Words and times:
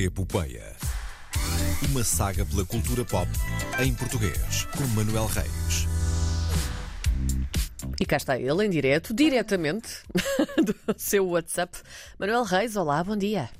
Epopeia. 0.00 0.76
Uma 1.90 2.04
saga 2.04 2.46
pela 2.46 2.64
cultura 2.64 3.04
pop 3.04 3.28
em 3.80 3.92
português, 3.92 4.64
com 4.66 4.86
Manuel 4.94 5.26
Reis. 5.26 5.88
E 8.00 8.06
cá 8.06 8.16
está 8.16 8.38
ele 8.38 8.64
em 8.64 8.70
direto, 8.70 9.12
diretamente 9.12 9.88
do 10.64 10.94
seu 10.96 11.26
WhatsApp. 11.26 11.76
Manuel 12.16 12.44
Reis, 12.44 12.76
olá, 12.76 13.02
bom 13.02 13.16
dia. 13.16 13.50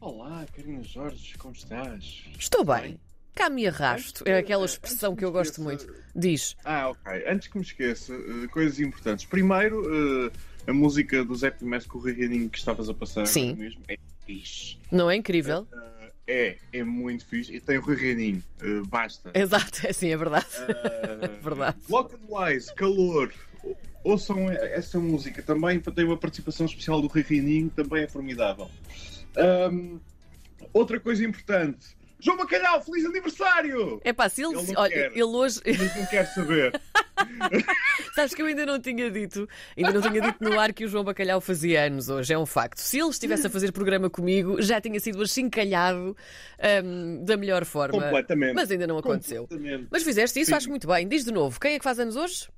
Olá, 0.00 0.44
Karina 0.52 0.82
Jorge, 0.82 1.38
como 1.38 1.54
estás? 1.54 2.24
Estou 2.36 2.64
bem. 2.64 2.98
Cá 3.36 3.48
me 3.48 3.64
arrasto. 3.68 4.24
É 4.26 4.36
aquela 4.36 4.66
expressão 4.66 5.14
que 5.14 5.24
eu 5.24 5.30
gosto 5.30 5.62
muito. 5.62 5.86
Diz. 6.12 6.56
Ah, 6.64 6.88
ok. 6.88 7.24
Antes 7.28 7.46
que 7.46 7.56
me 7.56 7.62
esqueça, 7.62 8.12
eh, 8.14 8.48
coisas 8.48 8.80
importantes. 8.80 9.26
Primeiro, 9.26 10.26
eh, 10.26 10.32
a 10.68 10.72
música 10.72 11.24
do 11.24 11.34
Zé 11.34 11.50
Primeiro 11.50 11.88
com 11.88 11.98
o 11.98 12.02
Rianinho 12.02 12.50
que 12.50 12.58
estavas 12.58 12.90
a 12.90 12.94
passar 12.94 13.26
Sim. 13.26 13.54
mesmo 13.54 13.80
é 13.88 13.96
fixe. 14.26 14.76
Não 14.92 15.10
é 15.10 15.16
incrível? 15.16 15.66
Eh, 16.26 16.58
é, 16.72 16.78
é 16.80 16.84
muito 16.84 17.24
fixe. 17.24 17.54
E 17.54 17.58
tem 17.58 17.78
o 17.78 17.80
Rianinho, 17.80 18.44
uh, 18.62 18.86
basta. 18.86 19.30
Exato, 19.32 19.86
é 19.86 19.90
assim, 19.90 20.10
é 20.10 20.16
verdade. 20.16 20.46
Uh, 20.46 21.40
Verdade. 21.42 21.78
Lock 21.88 22.14
and 22.14 22.18
Wise, 22.28 22.74
calor. 22.74 23.32
Ouçam 24.04 24.50
essa 24.50 25.00
música 25.00 25.42
também, 25.42 25.80
tem 25.80 26.04
uma 26.04 26.16
participação 26.16 26.66
especial 26.66 27.00
do 27.00 27.08
Rianinho, 27.08 27.70
também 27.70 28.04
é 28.04 28.08
formidável. 28.08 28.70
Ahm, 29.36 29.98
outra 30.72 31.00
coisa 31.00 31.24
importante. 31.24 31.96
João 32.20 32.36
Bacalhau, 32.36 32.82
feliz 32.82 33.04
aniversário! 33.04 34.00
É 34.04 34.12
pá, 34.12 34.28
se 34.28 34.42
ele, 34.42 34.58
Ele 34.58 34.72
não 34.72 34.82
olha, 34.82 34.92
quer. 34.92 35.12
ele 35.12 35.22
hoje. 35.22 35.60
Mas 35.64 35.96
não 35.96 36.06
quero 36.06 36.28
saber. 36.34 36.80
Sabes 38.14 38.34
que 38.34 38.42
eu 38.42 38.46
ainda 38.46 38.66
não 38.66 38.80
tinha 38.80 39.10
dito, 39.10 39.48
ainda 39.76 39.92
não 39.92 40.00
tinha 40.00 40.20
dito 40.20 40.42
no 40.42 40.58
ar 40.58 40.72
que 40.72 40.84
o 40.84 40.88
João 40.88 41.04
Bacalhau 41.04 41.40
fazia 41.40 41.84
anos 41.86 42.08
hoje, 42.08 42.32
é 42.32 42.38
um 42.38 42.46
facto. 42.46 42.78
Se 42.78 42.98
ele 42.98 43.10
estivesse 43.10 43.46
a 43.46 43.50
fazer 43.50 43.72
programa 43.72 44.10
comigo, 44.10 44.60
já 44.60 44.80
tinha 44.80 44.98
sido 45.00 45.22
achincalhado 45.22 46.16
hum, 46.84 47.24
da 47.24 47.36
melhor 47.36 47.64
forma. 47.64 48.00
Completamente. 48.00 48.54
Mas 48.54 48.70
ainda 48.70 48.86
não 48.86 48.98
aconteceu. 48.98 49.48
Mas 49.90 50.02
fizeste 50.02 50.40
isso, 50.40 50.50
Sim. 50.50 50.56
acho 50.56 50.68
muito 50.68 50.86
bem. 50.86 51.06
Diz 51.06 51.24
de 51.24 51.32
novo, 51.32 51.60
quem 51.60 51.74
é 51.74 51.78
que 51.78 51.84
faz 51.84 51.98
anos 51.98 52.16
hoje? 52.16 52.48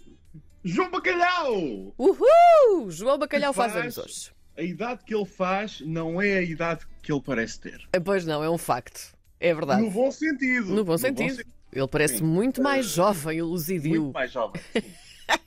João 0.65 0.91
Bacalhau! 0.91 1.95
Uhul! 1.99 2.91
João 2.91 3.19
Bacalhau 3.19 3.53
faz 3.53 3.73
faz- 3.73 3.83
anos 3.85 3.99
hoje. 3.99 4.31
A 4.57 4.63
idade 4.63 5.05
que 5.05 5.15
ele 5.15 5.25
faz 5.25 5.81
não 5.81 6.21
é 6.21 6.39
a 6.39 6.43
idade 6.43 6.85
que 7.03 7.11
ele 7.11 7.23
parece 7.23 7.59
ter. 7.61 7.81
Pois 8.05 8.27
não, 8.27 8.45
é 8.45 8.51
um 8.51 8.59
facto. 8.59 9.15
É 9.39 9.55
verdade. 9.55 9.81
No 9.81 9.91
bom 9.91 10.11
sentido. 10.11 10.75
No 10.75 10.85
bom 10.85 10.99
sentido. 10.99 11.43
Ele 11.73 11.87
parece 11.89 12.19
Sim. 12.19 12.25
muito 12.25 12.63
mais 12.63 12.87
Eh, 12.87 12.89
jovem 12.89 13.43
luzidio. 13.43 14.03
Muito 14.03 14.15
mais 14.15 14.33
jovem. 14.33 14.61
sim. 14.73 14.83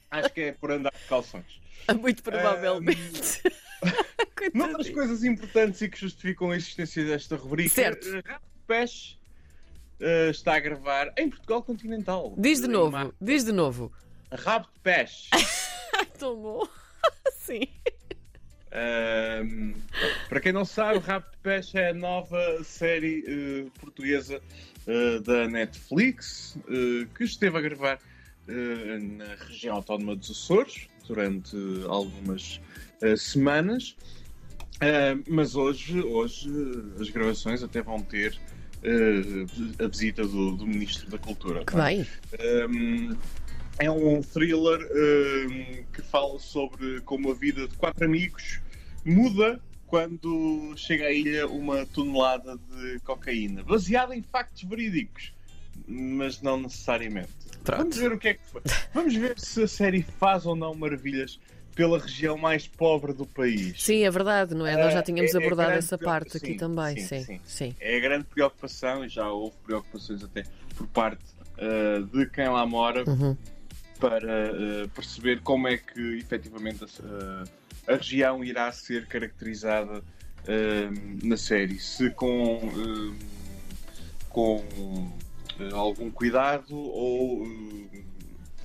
Acho 0.09 0.29
que 0.29 0.41
é 0.41 0.51
por 0.53 0.71
andar 0.71 0.91
de 0.93 1.07
calções. 1.07 1.61
Muito 1.99 2.23
provavelmente. 2.23 3.41
Noutras 4.53 4.87
Coitadinho. 4.87 4.93
coisas 4.95 5.23
importantes 5.23 5.81
e 5.81 5.89
que 5.89 5.99
justificam 5.99 6.51
a 6.51 6.55
existência 6.55 7.03
desta 7.03 7.35
rubrica, 7.35 7.69
Certo. 7.73 8.07
Rato 8.25 8.41
de 8.45 8.61
Peixe 8.67 9.17
eh, 9.99 10.29
está 10.29 10.55
a 10.55 10.59
gravar 10.59 11.11
em 11.17 11.29
Portugal 11.29 11.61
continental. 11.63 12.33
Diz 12.37 12.61
de 12.61 12.67
novo, 12.67 12.91
Mar- 12.91 13.11
diz 13.19 13.43
de 13.43 13.51
novo. 13.51 13.91
Rabo 14.31 14.67
de 14.73 14.79
Peixe. 14.79 15.29
Bom. 16.19 16.65
Sim. 17.37 17.67
Ahm, 18.73 19.73
para 20.27 20.39
quem 20.39 20.51
não 20.51 20.65
sabe, 20.65 20.97
Rabo 20.97 21.27
de 21.31 21.37
Peixe 21.43 21.77
é 21.77 21.91
a 21.91 21.93
nova 21.93 22.63
série 22.63 23.23
eh, 23.27 23.65
portuguesa 23.79 24.41
eh, 24.87 25.19
da 25.19 25.47
Netflix 25.47 26.57
eh, 26.67 27.07
que 27.15 27.23
esteve 27.23 27.55
a 27.57 27.61
gravar 27.61 27.99
na 28.45 29.35
região 29.47 29.77
autónoma 29.77 30.17
dos 30.17 30.29
Açores 30.29 30.89
durante 31.07 31.55
algumas 31.87 32.59
semanas. 33.15 33.95
Mas 35.29 35.55
hoje, 35.55 36.01
hoje 36.01 36.49
as 36.99 37.09
gravações 37.09 37.63
até 37.63 37.81
vão 37.81 38.01
ter 38.01 38.37
a 39.81 39.87
visita 39.87 40.23
do, 40.27 40.57
do 40.57 40.67
Ministro 40.67 41.09
da 41.09 41.17
Cultura. 41.17 41.63
Que 41.63 41.73
é? 41.73 41.83
bem. 41.85 42.07
Um, 42.69 43.15
é 43.79 43.89
um 43.89 44.21
thriller 44.21 44.79
um, 44.91 45.83
que 45.91 46.01
fala 46.01 46.37
sobre 46.39 47.01
como 47.01 47.31
a 47.31 47.33
vida 47.33 47.67
de 47.67 47.75
quatro 47.75 48.05
amigos 48.05 48.61
muda 49.05 49.59
quando 49.87 50.73
chega 50.75 51.05
à 51.05 51.11
ilha 51.11 51.47
uma 51.47 51.85
tonelada 51.85 52.57
de 52.57 52.99
cocaína, 53.01 53.63
baseada 53.63 54.15
em 54.15 54.23
factos 54.23 54.63
verídicos, 54.63 55.33
mas 55.87 56.41
não 56.41 56.57
necessariamente. 56.59 57.29
Pronto. 57.63 57.79
Vamos 57.81 57.97
ver 57.97 58.11
o 58.11 58.17
que 58.17 58.27
é 58.29 58.33
que 58.33 58.41
Vamos 58.93 59.15
ver 59.15 59.39
se 59.39 59.63
a 59.63 59.67
série 59.67 60.01
faz 60.01 60.45
ou 60.45 60.55
não 60.55 60.73
maravilhas 60.73 61.39
pela 61.75 61.97
região 61.99 62.37
mais 62.37 62.67
pobre 62.67 63.13
do 63.13 63.25
país. 63.25 63.81
Sim, 63.83 64.03
é 64.03 64.11
verdade, 64.11 64.53
não 64.53 64.65
é? 64.65 64.75
Nós 64.77 64.93
já 64.93 65.01
tínhamos 65.01 65.33
É- 65.33 65.37
é 65.37 65.39
abordado 65.39 65.71
essa 65.73 65.97
parte 65.97 66.37
aqui 66.37 66.47
Sim, 66.47 66.57
também. 66.57 66.97
sim, 66.97 67.07
Sim, 67.07 67.23
sim. 67.23 67.41
sim. 67.45 67.75
É 67.79 67.97
a 67.97 67.99
grande 67.99 68.25
preocupação, 68.25 69.05
e 69.05 69.09
já 69.09 69.29
houve 69.31 69.55
preocupações 69.63 70.23
até 70.23 70.43
por 70.75 70.87
parte 70.87 71.23
ah, 71.57 72.03
de 72.11 72.25
quem 72.31 72.47
lá 72.49 72.65
mora, 72.65 73.03
Uhum. 73.07 73.35
Para 73.99 74.49
ah, 74.49 74.87
perceber 74.93 75.41
como 75.41 75.67
é 75.67 75.77
que 75.77 76.17
efetivamente 76.17 76.83
a, 76.83 77.91
a 77.93 77.95
região 77.95 78.43
irá 78.43 78.71
ser 78.71 79.07
caracterizada 79.07 80.03
ah, 80.47 81.23
na 81.23 81.37
série. 81.37 81.79
Se 81.79 82.09
com, 82.11 82.59
com 84.29 84.63
algum 85.73 86.09
cuidado 86.11 86.75
ou 86.75 87.47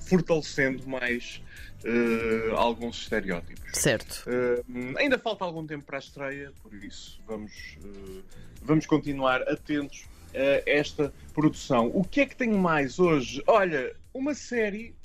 fortalecendo 0.01 0.87
mais 0.87 1.41
ah, 1.85 2.59
alguns 2.59 3.01
estereótipos. 3.03 3.59
Certo. 3.73 4.25
Uh, 4.27 4.97
ainda 4.97 5.17
falta 5.17 5.45
algum 5.45 5.65
tempo 5.65 5.85
para 5.85 5.97
a 5.97 5.99
estreia, 5.99 6.51
por 6.61 6.73
isso 6.73 7.21
vamos, 7.27 7.77
uh, 7.83 8.23
vamos 8.63 8.85
continuar 8.85 9.43
atentos 9.43 10.05
a 10.33 10.69
esta 10.69 11.13
produção. 11.33 11.91
O 11.93 12.03
que 12.03 12.21
é 12.21 12.25
que 12.25 12.35
tenho 12.35 12.57
mais 12.57 12.99
hoje? 12.99 13.43
Olha, 13.47 13.95
uma 14.13 14.33
série 14.33 14.95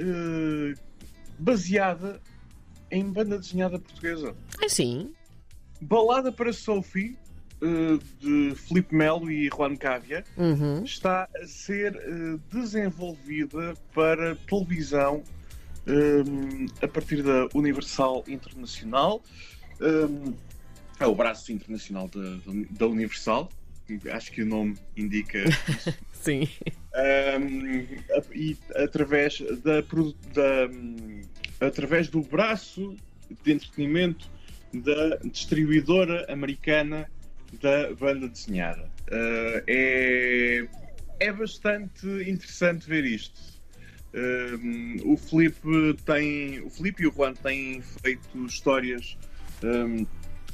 uh, 0.00 0.74
baseada 1.38 2.20
em 2.90 3.04
banda 3.10 3.38
desenhada 3.38 3.78
portuguesa. 3.78 4.34
Ah, 4.62 4.68
sim. 4.68 5.12
Balada 5.80 6.30
para 6.32 6.52
Sophie, 6.52 7.16
uh, 7.62 7.98
de 8.20 8.54
Filipe 8.54 8.94
Melo 8.94 9.30
e 9.30 9.48
Juan 9.48 9.76
Cávia, 9.76 10.24
Uhum. 10.36 10.82
está 10.84 11.28
a 11.42 11.46
ser 11.46 11.94
uh, 11.96 12.40
desenvolvida 12.52 13.74
para 13.94 14.36
televisão 14.36 15.22
um, 15.86 16.66
a 16.82 16.88
partir 16.88 17.22
da 17.22 17.48
Universal 17.54 18.24
Internacional. 18.26 19.22
Um, 19.80 20.34
é 20.98 21.06
o 21.06 21.14
braço 21.14 21.52
internacional 21.52 22.08
da, 22.08 22.38
da 22.70 22.86
Universal. 22.86 23.50
Acho 24.10 24.32
que 24.32 24.42
o 24.42 24.46
nome 24.46 24.76
indica 24.96 25.44
Sim. 26.12 26.48
um, 27.40 27.86
e 28.34 28.56
através 28.74 29.40
da, 29.62 29.80
da, 29.80 31.66
através 31.66 32.08
do 32.08 32.20
braço 32.20 32.96
de 33.44 33.52
entretenimento 33.52 34.28
da 34.72 35.16
distribuidora 35.24 36.26
americana 36.30 37.08
da 37.62 37.94
banda 37.94 38.28
desenhada. 38.28 38.90
Uh, 39.08 39.62
é, 39.66 40.68
é 41.20 41.32
bastante 41.32 42.06
interessante 42.06 42.88
ver 42.88 43.04
isto. 43.04 43.40
Um, 44.14 45.12
o 45.12 45.16
Felipe 45.16 45.94
tem 46.04 46.60
o 46.60 46.70
Felipe 46.70 47.02
e 47.02 47.06
o 47.06 47.12
Juan 47.12 47.34
têm 47.34 47.82
feito 48.02 48.46
histórias 48.46 49.16
um, 49.62 50.06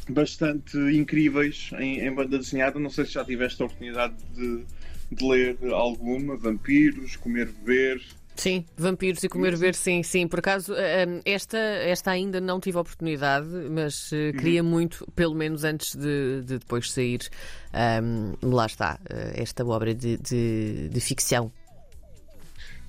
bastante 0.09 0.77
incríveis 0.77 1.71
em, 1.79 2.01
em 2.01 2.15
banda 2.15 2.39
desenhada. 2.39 2.79
Não 2.79 2.91
sei 2.91 3.05
se 3.05 3.13
já 3.13 3.25
tiveste 3.25 3.63
a 3.63 3.67
oportunidade 3.67 4.15
de, 4.35 4.65
de 5.11 5.29
ler 5.29 5.59
alguma, 5.73 6.37
Vampiros, 6.37 7.17
Comer 7.17 7.47
Beber. 7.47 8.01
Sim, 8.35 8.65
vampiros 8.77 9.23
e 9.23 9.29
comer 9.29 9.55
ver, 9.57 9.75
sim, 9.75 10.03
sim. 10.03 10.27
Por 10.27 10.39
acaso, 10.39 10.73
hum, 10.73 11.21
esta, 11.25 11.59
esta 11.59 12.11
ainda 12.11 12.41
não 12.41 12.59
tive 12.59 12.79
a 12.79 12.81
oportunidade, 12.81 13.47
mas 13.71 14.11
eh, 14.13 14.33
queria 14.33 14.63
muito, 14.63 15.07
pelo 15.15 15.35
menos 15.35 15.65
antes 15.65 15.95
de, 15.95 16.41
de 16.41 16.59
depois 16.59 16.91
sair, 16.91 17.21
hum, 18.03 18.33
lá 18.43 18.67
está, 18.67 18.99
eh, 19.09 19.35
esta 19.37 19.65
obra 19.65 19.95
de, 19.95 20.17
de, 20.17 20.89
de 20.89 21.01
ficção. 21.01 21.53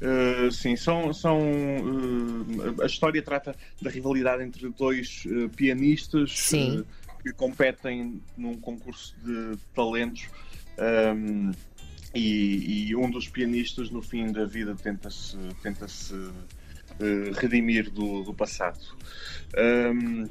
Uh, 0.01 0.51
sim, 0.51 0.75
são. 0.75 1.13
são 1.13 1.39
uh, 1.39 2.81
a 2.81 2.85
história 2.85 3.21
trata 3.21 3.55
da 3.81 3.89
rivalidade 3.89 4.43
entre 4.43 4.67
dois 4.69 5.23
uh, 5.27 5.47
pianistas 5.49 6.37
Sim. 6.37 6.83
Uh, 7.23 7.29
que 7.29 7.33
competem 7.33 8.21
num 8.37 8.55
concurso 8.59 9.15
de 9.23 9.57
talentos. 9.73 10.27
um, 10.77 11.51
e, 12.15 12.89
e 12.89 12.95
um 12.95 13.09
dos 13.09 13.27
pianistas, 13.27 13.89
no 13.89 14.01
fim 14.01 14.31
da 14.31 14.45
vida, 14.45 14.75
tenta-se 14.75 15.35
tenta 15.63 15.85
uh, 16.13 17.33
redimir 17.33 17.89
do, 17.89 18.23
do 18.23 18.33
passado. 18.33 18.79
Um, 19.57 20.29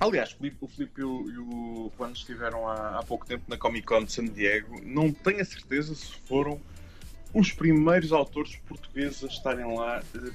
aliás, 0.00 0.36
o 0.60 0.66
Filipe- 0.66 1.00
e 1.00 1.04
o, 1.04 1.30
e 1.30 1.38
o 1.38 1.92
estiveram 2.12 2.68
há, 2.68 2.98
há 2.98 3.02
pouco 3.04 3.26
tempo 3.26 3.44
na 3.48 3.56
Comic 3.56 3.86
Con 3.86 4.04
de 4.04 4.12
San 4.12 4.24
Diego. 4.24 4.80
Não 4.84 5.12
tenho 5.12 5.40
a 5.40 5.44
certeza 5.44 5.94
se 5.94 6.12
foram 6.26 6.60
os 7.32 7.52
primeiros 7.52 8.12
autores 8.12 8.56
portugueses 8.68 9.22
a 9.24 9.28
estarem 9.28 9.76
lá 9.76 10.02
eh, 10.14 10.32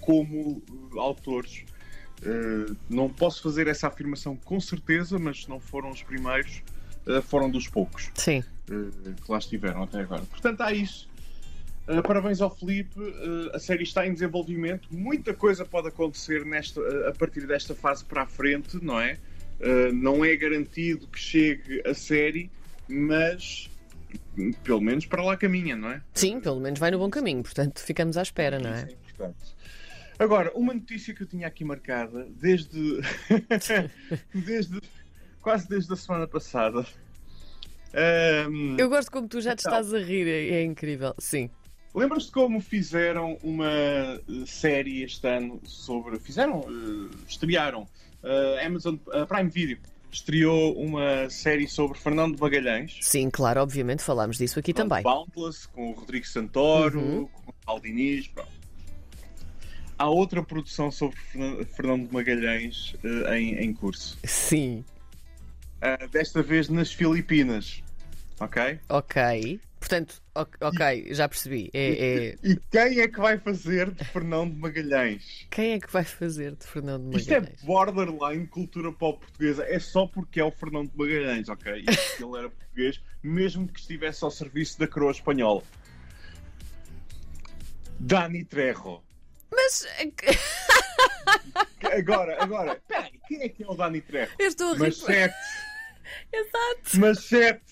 como 0.00 0.62
eh, 0.68 0.98
autores. 1.00 1.64
Eh, 2.22 2.72
não 2.88 3.08
posso 3.08 3.42
fazer 3.42 3.66
essa 3.66 3.88
afirmação 3.88 4.36
com 4.36 4.60
certeza, 4.60 5.18
mas 5.18 5.44
se 5.44 5.48
não 5.48 5.58
foram 5.58 5.90
os 5.90 6.02
primeiros, 6.02 6.62
uh, 7.06 7.22
foram 7.22 7.48
dos 7.50 7.66
poucos 7.66 8.10
Sim. 8.14 8.44
uh, 8.70 9.14
que 9.14 9.30
lá 9.30 9.38
estiveram 9.38 9.84
até 9.84 10.00
agora. 10.00 10.22
Portanto, 10.22 10.60
há 10.60 10.72
isso. 10.72 11.08
Parabéns 12.06 12.40
ao 12.40 12.54
Felipe, 12.54 13.00
a 13.52 13.58
série 13.58 13.82
está 13.82 14.06
em 14.06 14.12
desenvolvimento, 14.12 14.86
muita 14.92 15.34
coisa 15.34 15.64
pode 15.64 15.88
acontecer 15.88 16.44
nesta, 16.44 16.80
a 17.08 17.12
partir 17.12 17.48
desta 17.48 17.74
fase 17.74 18.04
para 18.04 18.22
a 18.22 18.26
frente, 18.26 18.78
não 18.80 19.00
é? 19.00 19.18
Não 19.92 20.24
é 20.24 20.36
garantido 20.36 21.08
que 21.08 21.18
chegue 21.18 21.82
a 21.84 21.92
série, 21.92 22.48
mas 22.88 23.68
pelo 24.62 24.80
menos 24.80 25.04
para 25.04 25.20
lá 25.20 25.36
caminha, 25.36 25.74
não 25.74 25.90
é? 25.90 26.00
Sim, 26.14 26.38
pelo 26.38 26.60
menos 26.60 26.78
vai 26.78 26.92
no 26.92 26.98
bom 26.98 27.10
caminho, 27.10 27.42
portanto 27.42 27.80
ficamos 27.80 28.16
à 28.16 28.22
espera, 28.22 28.60
não 28.60 28.70
é? 28.70 28.84
Isso 28.84 28.86
é 28.86 28.92
importante. 28.92 29.59
Agora, 30.20 30.52
uma 30.54 30.74
notícia 30.74 31.14
que 31.14 31.22
eu 31.22 31.26
tinha 31.26 31.46
aqui 31.46 31.64
marcada 31.64 32.28
desde, 32.38 33.00
desde 34.34 34.78
quase 35.40 35.66
desde 35.66 35.90
a 35.92 35.96
semana 35.96 36.28
passada. 36.28 36.84
Ahm, 37.94 38.76
Eu 38.78 38.90
gosto 38.90 39.10
como 39.10 39.26
tu 39.26 39.40
já 39.40 39.56
te 39.56 39.60
Então. 39.66 39.80
estás 39.80 39.94
a 39.94 39.98
rir, 39.98 40.28
é, 40.28 40.56
é 40.60 40.62
incrível. 40.62 41.14
Sim. 41.18 41.48
Lembras-te 41.94 42.30
como 42.32 42.60
fizeram 42.60 43.38
uma 43.42 43.66
eh, 43.72 44.20
série 44.46 45.02
este 45.02 45.26
ano 45.26 45.58
sobre. 45.64 46.18
Fizeram? 46.20 46.60
eh, 46.68 47.16
estrearam. 47.26 47.88
A 48.22 48.66
Amazon 48.66 48.96
a 49.14 49.24
Prime 49.24 49.48
Video 49.48 49.78
estreou 50.12 50.74
uma 50.78 51.30
série 51.30 51.66
sobre 51.66 51.98
Fernando 51.98 52.38
Magalhães. 52.38 52.98
Sim, 53.00 53.30
claro, 53.30 53.62
obviamente 53.62 54.02
falámos 54.02 54.36
disso 54.36 54.58
aqui 54.58 54.74
também. 54.74 55.02
Boundless, 55.02 55.66
com 55.66 55.90
o 55.90 55.92
Rodrigo 55.94 56.26
Santoro, 56.26 57.00
Uhum. 57.00 57.26
com 57.26 57.50
o 57.50 57.54
Paulo 57.64 57.80
Diniz. 57.80 58.28
pronto. 58.28 58.59
Há 60.00 60.08
outra 60.08 60.42
produção 60.42 60.90
sobre 60.90 61.14
Fernan- 61.18 61.62
Fernando 61.76 62.10
Magalhães 62.10 62.94
eh, 63.04 63.38
em, 63.38 63.54
em 63.64 63.74
curso. 63.74 64.18
Sim, 64.24 64.82
Ah, 65.82 66.06
desta 66.10 66.42
vez 66.42 66.70
nas 66.70 66.90
Filipinas. 66.90 67.82
Ok? 68.40 68.80
ok. 68.88 69.60
Portanto, 69.78 70.22
ok, 70.34 71.12
já 71.12 71.28
percebi. 71.28 71.70
É, 71.74 71.92
é- 71.92 72.36
E 72.42 72.56
quem 72.70 73.00
é 73.00 73.08
que 73.08 73.18
vai 73.20 73.38
fazer 73.38 73.90
de 73.90 74.02
Fernando 74.04 74.54
Magalhães? 74.56 75.46
Quem 75.50 75.72
é 75.72 75.80
que 75.80 75.92
vai 75.92 76.04
fazer 76.04 76.54
de 76.56 76.66
Fernando 76.66 77.14
Isto 77.14 77.32
é 77.32 77.40
Magalhães? 77.40 77.62
borderline 77.62 78.46
cultura 78.46 78.90
pop 78.92 79.20
portuguesa. 79.20 79.64
É 79.68 79.78
só 79.78 80.06
porque 80.06 80.40
é 80.40 80.44
o 80.44 80.50
Fernando 80.50 80.90
Magalhães, 80.94 81.46
ok? 81.50 81.72
E 81.72 81.84
ele 82.24 82.38
era 82.38 82.48
português, 82.48 83.02
mesmo 83.22 83.68
que 83.68 83.80
estivesse 83.80 84.24
ao 84.24 84.30
serviço 84.30 84.78
da 84.78 84.86
coroa 84.88 85.12
espanhola. 85.12 85.62
Dani 87.98 88.44
Trejo. 88.44 89.02
Mas 91.82 91.92
Agora, 91.92 92.42
agora, 92.42 92.80
peraí, 92.88 93.12
quem 93.28 93.42
é 93.42 93.48
que 93.48 93.62
é 93.62 93.66
o 93.68 93.74
Dani 93.74 94.00
Trejo? 94.00 94.32
eu 94.38 94.48
estou 94.48 94.68
a 94.68 94.72
rir. 94.74 94.78
Machete, 94.80 95.34
Exato. 96.32 96.98
machete. 97.00 97.62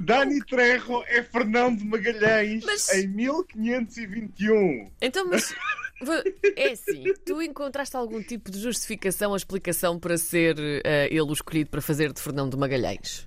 Dani 0.00 0.44
Trejo 0.44 1.02
é 1.06 1.22
Fernando 1.22 1.82
Magalhães 1.84 2.64
Mas- 2.64 2.92
em 2.94 3.06
1521. 3.08 4.90
Então, 5.00 5.26
mas 5.28 5.54
é 6.56 6.72
assim, 6.72 7.04
tu 7.24 7.40
encontraste 7.42 7.96
algum 7.96 8.22
tipo 8.22 8.50
de 8.50 8.60
justificação 8.60 9.30
ou 9.30 9.36
explicação 9.36 9.98
para 9.98 10.18
ser 10.18 10.56
eh, 10.84 11.06
ele 11.10 11.20
o 11.22 11.32
escolhido 11.32 11.70
para 11.70 11.80
fazer 11.80 12.12
de 12.12 12.20
Fernando 12.20 12.56
Magalhães? 12.58 13.26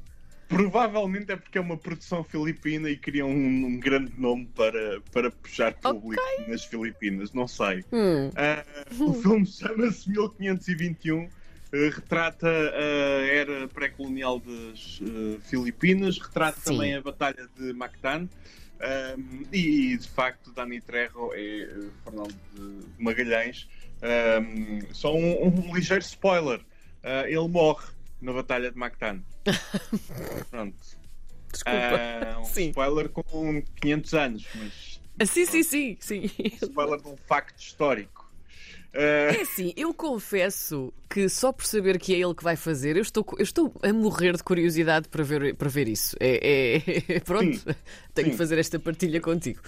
Provavelmente 0.50 1.32
é 1.32 1.36
porque 1.36 1.60
é 1.60 1.62
uma 1.62 1.78
produção 1.78 2.24
filipina 2.24 2.90
e 2.90 2.98
queriam 2.98 3.30
um, 3.30 3.66
um 3.68 3.80
grande 3.80 4.12
nome 4.20 4.50
para, 4.56 5.00
para 5.12 5.30
puxar 5.30 5.76
público 5.76 6.22
nas 6.48 6.66
Filipinas, 6.66 7.32
não 7.34 7.48
sei. 7.48 7.86
Hum, 7.94 8.32
Ah, 8.36 8.66
o 9.00 9.14
filme 9.14 9.46
chama-se 9.46 10.10
1521, 10.10 11.30
eh, 11.72 11.90
retrata 11.94 12.48
a 12.50 13.28
era 13.28 13.68
pré-colonial 13.68 14.40
das 14.40 15.00
eh, 15.04 15.38
Filipinas, 15.44 16.18
retrata 16.18 16.60
Sim. 16.62 16.74
também 16.74 16.96
a 16.96 17.02
Batalha 17.02 17.48
de 17.56 17.72
Mactan. 17.74 18.28
um, 18.28 19.44
e, 19.54 19.96
de 19.98 20.08
facto, 20.08 20.52
Dani 20.52 20.82
Trejo 20.82 21.32
é 21.34 21.62
eh, 21.62 21.90
Fernando 22.04 22.36
de 22.56 22.88
Magalhães. 22.98 23.68
Um, 24.02 24.94
só 24.94 25.14
um, 25.14 25.48
um 25.48 25.76
ligeiro 25.76 26.02
spoiler: 26.02 26.60
Ah, 27.04 27.30
ele 27.30 27.48
morre 27.48 27.86
na 28.22 28.34
Batalha 28.34 28.72
de 28.72 28.78
Mactan. 28.78 29.22
Pronto. 30.50 30.76
desculpa. 31.52 31.78
Ah, 32.00 32.40
um 32.40 32.46
Sim. 32.46 32.70
spoiler 32.70 33.10
com 33.10 33.62
500 33.82 34.14
anos, 34.14 34.46
mas 34.56 35.02
Ah, 35.20 35.26
sim, 35.26 35.46
sim, 35.46 35.64
sim, 35.64 35.98
sim. 36.00 36.32
spoiler 36.62 37.02
de 37.02 37.08
um 37.08 37.18
facto 37.18 37.60
histórico. 37.60 38.30
Ah, 38.94 38.98
É 39.36 39.42
assim, 39.42 39.74
eu 39.78 39.94
confesso 39.94 40.92
que 41.10 41.30
só 41.30 41.52
por 41.52 41.66
saber 41.66 42.00
que 42.00 42.14
é 42.14 42.20
ele 42.20 42.34
que 42.34 42.44
vai 42.44 42.56
fazer, 42.56 42.96
eu 42.98 43.02
estou, 43.02 43.26
eu 43.38 43.44
estou 43.44 43.74
a 43.84 43.94
morrer 43.94 44.36
de 44.36 44.44
curiosidade 44.44 45.08
para 45.10 45.24
ver, 45.24 45.56
para 45.56 45.70
ver 45.70 45.88
isso. 45.88 46.16
É, 46.20 46.78
é- 47.08 47.20
pronto, 47.20 47.56
Sim. 47.58 47.66
tenho 48.14 48.26
Sim. 48.28 48.32
que 48.32 48.38
fazer 48.38 48.58
esta 48.58 48.80
partilha 48.80 49.20
contigo. 49.22 49.62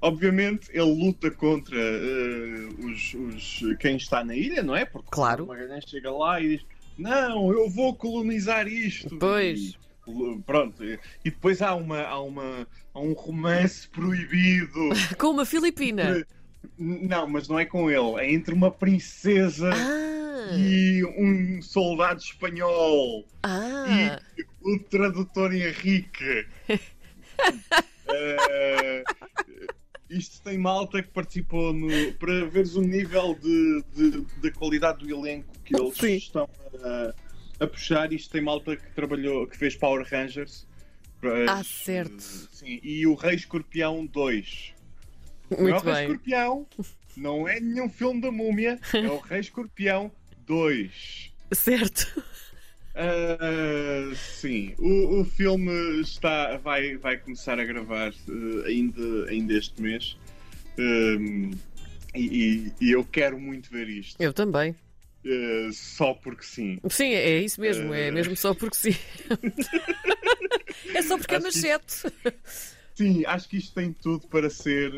Obviamente 0.00 0.68
ele 0.72 0.82
luta 1.04 1.30
contra 1.30 1.76
eh, 1.78 2.68
os, 2.80 3.14
os- 3.14 3.76
quem 3.78 3.96
está 3.96 4.24
na 4.24 4.34
ilha, 4.34 4.60
não 4.60 4.74
é? 4.74 4.84
Porque 4.84 5.08
Claro. 5.12 5.44
o 5.44 5.46
Magalhães 5.46 5.84
chega 5.86 6.10
lá 6.10 6.40
e 6.40 6.56
diz: 6.56 6.66
Não, 6.98 7.52
eu 7.52 7.68
vou 7.70 7.94
colonizar 7.94 8.66
isto. 8.68 9.16
Pois. 9.18 9.58
E, 9.60 10.38
pronto. 10.44 10.82
E 10.84 10.98
depois 11.24 11.62
há, 11.62 11.74
uma, 11.74 12.00
há, 12.02 12.20
uma, 12.20 12.66
há 12.92 13.00
um 13.00 13.12
romance 13.12 13.88
proibido. 13.88 14.90
Com 15.18 15.28
uma 15.28 15.44
Filipina. 15.46 16.24
não, 16.78 17.26
mas 17.28 17.48
não 17.48 17.58
é 17.58 17.64
com 17.64 17.90
ele. 17.90 18.20
É 18.20 18.32
entre 18.32 18.52
uma 18.54 18.70
princesa 18.70 19.70
Ah, 19.72 20.56
e 20.56 21.02
um 21.16 21.62
soldado 21.62 22.20
espanhol. 22.20 23.24
ah, 23.42 24.18
E 24.36 24.42
o 24.62 24.78
tradutor 24.84 25.54
Henrique. 25.54 26.46
Eh, 28.14 29.02
isto 30.16 30.42
tem 30.42 30.58
malta 30.58 31.02
que 31.02 31.08
participou 31.10 31.72
no. 31.72 31.88
Para 32.14 32.44
veres 32.46 32.74
o 32.76 32.82
nível 32.82 33.34
de, 33.40 33.82
de- 33.94 34.26
da 34.40 34.50
qualidade 34.52 35.04
do 35.06 35.10
elenco 35.14 35.52
que 35.64 35.74
eles 35.76 35.96
Sim. 35.96 36.14
estão 36.16 36.48
a, 36.82 37.14
a 37.64 37.66
puxar. 37.66 38.12
Isto 38.12 38.30
tem 38.32 38.40
malta 38.42 38.76
que 38.76 38.90
trabalhou, 38.94 39.46
que 39.46 39.56
fez 39.56 39.74
Power 39.76 40.06
Rangers. 40.08 40.66
Para- 41.20 41.52
Ah, 41.52 41.62
certo. 41.64 42.20
Sim, 42.20 42.80
e 42.82 43.06
o 43.06 43.14
Rei 43.14 43.34
Escorpião 43.36 44.04
2. 44.06 44.74
não 45.50 45.58
é 45.58 45.60
o 45.60 45.62
muito 45.64 45.84
Rei 45.84 45.92
bem. 45.94 46.02
Escorpião, 46.02 46.66
não 47.16 47.46
é 47.48 47.60
nenhum 47.60 47.88
filme 47.88 48.20
da 48.20 48.30
múmia, 48.32 48.78
é 48.94 49.08
o 49.08 49.18
Rei 49.18 49.40
Escorpião 49.40 50.10
2. 50.46 51.32
Certo. 51.52 52.24
Ah, 52.94 54.14
sim, 54.14 54.74
o, 54.78 55.20
o 55.20 55.24
filme 55.24 56.00
está, 56.00 56.56
vai, 56.58 56.96
vai 56.96 57.16
começar 57.16 57.58
a 57.58 57.64
gravar 57.64 58.12
eh, 58.12 58.66
ainda, 58.68 59.30
ainda 59.30 59.54
este 59.54 59.80
mês. 59.80 60.16
Um, 60.78 61.50
e, 62.14 62.20
e- 62.20 62.72
e 62.80 62.90
eu 62.92 63.04
quero 63.04 63.38
muito 63.38 63.70
ver 63.70 63.88
isto, 63.88 64.20
Eu 64.20 64.32
também. 64.32 64.74
eh, 65.24 65.70
só 65.72 66.12
porque 66.14 66.44
sim. 66.44 66.78
Sim, 66.90 67.12
é 67.14 67.38
isso 67.40 67.60
mesmo, 67.60 67.92
é 67.94 68.10
mesmo 68.10 68.36
só 68.36 68.52
porque 68.54 68.76
sim. 68.76 68.94
é 70.94 71.02
só 71.02 71.16
porque 71.16 71.34
é 71.34 71.38
Acho 71.38 71.50
que 71.50 71.56
machete. 71.58 72.12
Sim, 72.94 73.24
acho 73.24 73.48
que 73.48 73.56
isto 73.56 73.74
tem 73.74 73.90
tudo 73.92 74.26
para 74.28 74.50
ser 74.50 74.92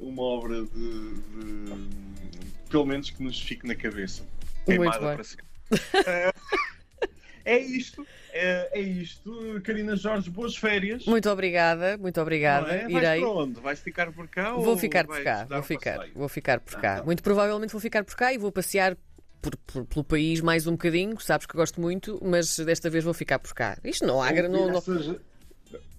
uma 0.00 0.22
obra 0.22 0.62
de, 0.62 0.68
de- 1.14 1.88
pelo 2.70 2.86
menos 2.86 3.10
que 3.10 3.22
nos 3.22 3.40
fique 3.40 3.66
na 3.66 3.74
cabeça. 3.74 4.22
Queimada 4.64 4.98
bem. 5.00 5.14
para 5.16 5.24
sempre. 5.24 5.44
É 7.44 7.58
isto, 7.58 8.06
é, 8.32 8.70
é 8.72 8.80
isto. 8.80 9.60
Karina 9.62 9.94
Jorge, 9.96 10.30
boas 10.30 10.56
férias. 10.56 11.04
Muito 11.04 11.28
obrigada, 11.28 11.96
muito 11.98 12.20
obrigada. 12.20 12.72
É? 12.72 12.82
Vais 12.88 12.94
Irei. 12.94 13.20
para 13.20 13.28
onde? 13.30 13.60
Vais 13.60 13.80
ficar 13.80 14.12
por 14.12 14.26
cá? 14.28 14.52
Vou 14.52 14.68
ou 14.68 14.76
ficar 14.78 15.06
por 15.06 15.22
cá, 15.22 15.44
vou 15.44 15.58
um 15.58 15.62
ficar, 15.62 15.96
passeio? 15.96 16.14
vou 16.14 16.28
ficar 16.28 16.60
por 16.60 16.76
Ah, 16.76 16.80
cá. 16.80 16.96
tá. 16.98 17.04
Muito 17.04 17.22
provavelmente 17.22 17.70
vou 17.72 17.80
ficar 17.80 18.02
por 18.02 18.14
cá 18.16 18.32
e 18.32 18.38
vou 18.38 18.50
passear 18.50 18.96
por- 19.42 19.56
por- 19.58 19.84
pelo 19.84 20.04
país 20.04 20.40
mais 20.40 20.66
um 20.66 20.72
bocadinho. 20.72 21.20
Sabes 21.20 21.46
que 21.46 21.54
gosto 21.54 21.80
muito, 21.80 22.18
mas 22.24 22.58
desta 22.60 22.88
vez 22.88 23.04
vou 23.04 23.12
ficar 23.12 23.38
por 23.38 23.52
cá. 23.52 23.76
Isto 23.84 24.06
não 24.06 24.22
há, 24.22 24.32
não, 24.32 24.70
não, 24.72 24.82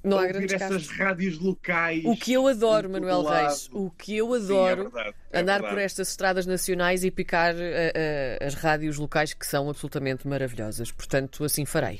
não 0.03 0.19
há 0.19 0.27
grandes 0.27 0.53
essas 0.53 0.87
rádios 0.89 1.39
locais. 1.39 2.03
O 2.05 2.15
que 2.15 2.33
eu 2.33 2.47
adoro, 2.47 2.89
Manuel 2.89 3.21
lado. 3.21 3.47
Reis, 3.47 3.69
o 3.71 3.89
que 3.89 4.15
eu 4.17 4.27
Sim, 4.27 4.33
é 4.33 4.37
adoro. 4.43 4.83
verdade, 4.83 5.15
é 5.31 5.39
Andar 5.39 5.53
verdade. 5.53 5.73
por 5.75 5.81
estas 5.81 6.09
estradas 6.09 6.45
nacionais 6.45 7.03
e 7.03 7.11
picar 7.11 7.55
eh, 7.57 7.91
eh, 7.95 8.45
as 8.45 8.53
rádios 8.53 8.97
locais 8.97 9.33
que 9.33 9.45
são 9.47 9.69
absolutamente 9.69 10.27
maravilhosas. 10.27 10.91
Portanto, 10.91 11.43
assim 11.43 11.65
farei. 11.65 11.99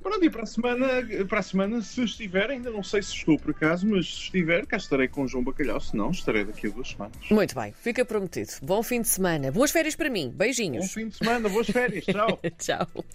Pronto, 0.00 0.24
e 0.24 0.30
para 0.30 0.44
a 0.44 0.46
semana, 0.46 0.86
para 1.28 1.40
a 1.40 1.42
semana, 1.42 1.82
se 1.82 2.02
estiver, 2.02 2.50
ainda 2.50 2.70
não 2.70 2.82
sei 2.82 3.02
se 3.02 3.14
estou 3.14 3.38
por 3.38 3.50
acaso, 3.50 3.86
mas 3.86 4.06
se 4.06 4.22
estiver, 4.22 4.64
cá 4.64 4.76
estarei 4.76 5.08
com 5.08 5.24
o 5.24 5.28
João 5.28 5.44
Bacalhau, 5.44 5.80
se 5.80 5.94
não, 5.96 6.10
estarei 6.10 6.44
daqui 6.44 6.68
a 6.68 6.70
duas 6.70 6.88
semanas. 6.88 7.16
Muito 7.30 7.54
bem, 7.54 7.72
fica 7.72 8.04
prometido. 8.04 8.52
Bom 8.62 8.82
fim 8.82 9.02
de 9.02 9.08
semana. 9.08 9.50
Boas 9.52 9.70
férias 9.70 9.94
para 9.96 10.08
mim. 10.08 10.28
Bom 10.30 10.36
Beijinhos. 10.38 10.92
fim 10.92 11.08
de 11.08 11.16
semana, 11.16 11.48
boas 11.48 11.66
férias, 11.66 12.04
tchau. 12.04 12.40
Tchau. 12.58 13.04